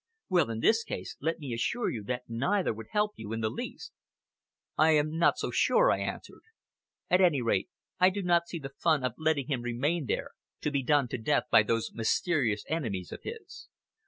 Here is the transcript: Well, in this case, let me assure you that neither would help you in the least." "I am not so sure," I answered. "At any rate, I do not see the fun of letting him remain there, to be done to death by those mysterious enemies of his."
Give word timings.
Well, 0.29 0.49
in 0.49 0.61
this 0.61 0.83
case, 0.83 1.15
let 1.21 1.37
me 1.37 1.53
assure 1.53 1.91
you 1.91 2.03
that 2.05 2.23
neither 2.27 2.73
would 2.73 2.87
help 2.89 3.11
you 3.17 3.33
in 3.33 3.41
the 3.41 3.51
least." 3.51 3.91
"I 4.75 4.93
am 4.93 5.19
not 5.19 5.37
so 5.37 5.51
sure," 5.51 5.91
I 5.91 5.99
answered. 5.99 6.41
"At 7.11 7.21
any 7.21 7.39
rate, 7.39 7.69
I 7.99 8.09
do 8.09 8.23
not 8.23 8.47
see 8.47 8.57
the 8.57 8.69
fun 8.79 9.03
of 9.03 9.13
letting 9.19 9.45
him 9.45 9.61
remain 9.61 10.07
there, 10.07 10.31
to 10.61 10.71
be 10.71 10.81
done 10.81 11.07
to 11.09 11.19
death 11.19 11.43
by 11.51 11.61
those 11.61 11.93
mysterious 11.93 12.65
enemies 12.67 13.11
of 13.11 13.19
his." 13.21 13.67